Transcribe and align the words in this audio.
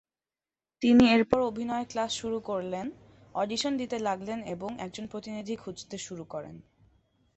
তিনি 0.81 1.03
এরপর 1.11 1.39
অভিনয়ের 1.41 1.89
ক্লাস 1.89 2.11
শুরু 2.13 2.37
করলেন, 2.41 2.85
অডিশন 3.35 3.73
দিতে 3.77 3.97
লাগলেন 3.99 4.39
এবং 4.45 4.69
একজন 4.79 5.05
প্রতিনিধি 5.07 5.55
খুজতে 5.55 5.97
শুরু 5.97 6.23
করেন। 6.25 6.55